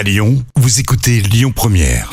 [0.00, 2.10] À Lyon, vous écoutez Lyon Première.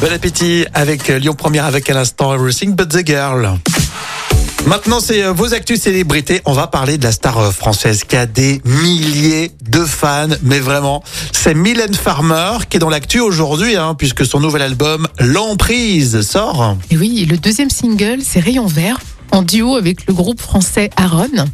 [0.00, 3.58] Bon appétit avec euh, Lyon Première avec à l'instant Everything But the Girl.
[4.64, 6.40] Maintenant, c'est euh, vos actus célébrités.
[6.46, 10.58] On va parler de la star euh, française qui a des milliers de fans, mais
[10.58, 16.22] vraiment, c'est Mylène Farmer qui est dans l'actu aujourd'hui, hein, puisque son nouvel album L'Emprise
[16.22, 16.78] sort.
[16.90, 19.00] Et oui, le deuxième single, c'est Rayon Vert,
[19.32, 21.44] en duo avec le groupe français Aaron.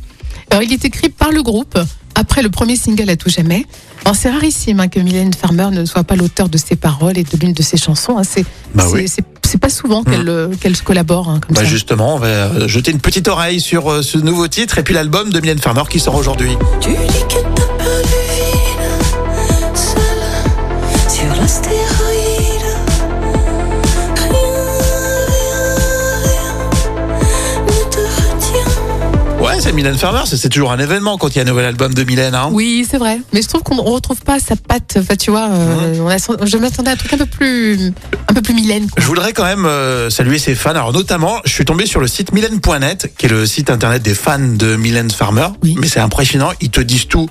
[0.50, 1.76] Alors, il est écrit par le groupe
[2.20, 3.64] après le premier single à tout jamais.
[4.04, 7.24] Alors, c'est rarissime hein, que Mylène Farmer ne soit pas l'auteur de ses paroles et
[7.24, 8.18] de l'une de ses chansons.
[8.18, 8.22] hein.
[8.24, 8.44] C'est
[8.74, 9.58] Bah c'est- oui.
[9.60, 11.66] pas souvent qu'elle euh, qu'elle se collabore hein, comme Bah ça.
[11.66, 14.94] justement, on va euh, jeter une petite oreille sur euh, ce nouveau titre et puis
[14.94, 16.56] l'album de Mylène Farmer qui sort aujourd'hui.
[29.60, 32.02] C'est Mylène Farmer, c'est toujours un événement quand il y a un nouvel album de
[32.04, 32.34] Mylène.
[32.34, 32.48] Hein.
[32.52, 33.20] Oui, c'est vrai.
[33.32, 34.96] Mais je trouve qu'on ne retrouve pas sa patte.
[34.98, 36.00] Enfin, tu vois, euh, Mmh.
[36.02, 37.92] on a- je m'attendais à un truc un peu plus,
[38.28, 38.88] un peu plus Mylène.
[38.88, 39.02] quoi.
[39.02, 40.70] Je voudrais quand même euh, saluer ses fans.
[40.70, 44.14] Alors notamment, je suis tombé sur le site mylène.net, qui est le site internet des
[44.14, 45.48] fans de Mylène Farmer.
[45.62, 45.76] Oui.
[45.78, 47.28] Mais c'est impressionnant, ils te disent tout.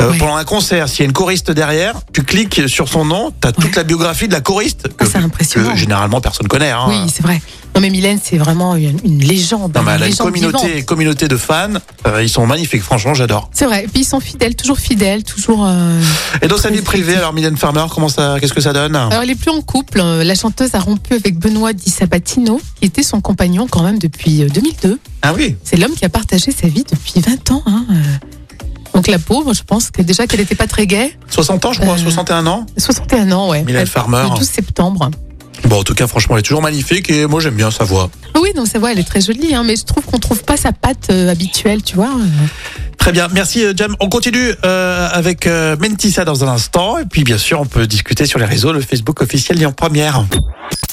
[0.00, 0.18] Euh, Ouais.
[0.18, 3.52] Pendant un concert, s'il y a une choriste derrière, tu cliques sur son nom, t'as
[3.52, 3.70] toute Ouais.
[3.76, 5.72] la biographie de la choriste que, Ah, c'est impressionnant.
[5.72, 6.70] que généralement personne connaît.
[6.70, 6.86] Hein.
[6.88, 7.40] Oui, c'est vrai.
[7.74, 9.72] Non, mais Mylène, c'est vraiment une, une légende.
[9.76, 11.68] Non, mais elle a une communauté, communauté de fans.
[12.06, 13.50] Euh, ils sont magnifiques, franchement, j'adore.
[13.52, 13.84] C'est vrai.
[13.84, 15.64] Et puis ils sont fidèles, toujours fidèles, toujours.
[15.68, 16.00] euh,
[16.42, 19.22] Et dans sa vie privée, alors Mylène Farmer, comment ça, qu'est-ce que ça donne Alors,
[19.22, 20.00] elle est plus en couple.
[20.02, 24.42] La chanteuse a rompu avec Benoît Di Sabatino, qui était son compagnon quand même depuis
[24.42, 24.98] euh, 2002.
[25.22, 25.56] Ah oui.
[25.62, 27.62] C'est l'homme qui a partagé sa vie depuis 20 ans.
[27.66, 27.84] hein,
[29.08, 29.12] euh.
[29.12, 31.16] La pauvre, je pense que déjà qu'elle n'était pas très gaie.
[31.30, 32.66] 60 ans, je crois, Euh, 61 ans.
[32.76, 33.62] 61 ans, ouais.
[33.64, 34.24] Mylène Elle- Farmer.
[34.32, 35.10] Le 12 septembre.
[35.64, 38.10] Bon, en tout cas, franchement, elle est toujours magnifique et moi, j'aime bien sa voix.
[38.34, 40.44] Ah Oui, donc sa voix, elle est très jolie, hein, mais je trouve qu'on trouve
[40.44, 42.10] pas sa patte euh, habituelle, tu vois.
[42.10, 42.46] euh.
[42.96, 43.96] Très bien, merci euh, Jam.
[44.00, 47.86] On continue euh, avec euh, Mentissa dans un instant et puis bien sûr on peut
[47.86, 50.24] discuter sur les réseaux, le Facebook officiel Lyon Première.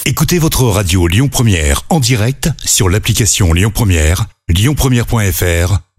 [0.05, 5.79] Écoutez votre radio Lyon Première en direct sur l'application Lyon Première, lyonpremière.fr